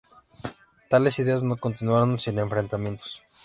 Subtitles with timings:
[0.89, 3.21] Tales ideas no continuaron sin enfrentamientos.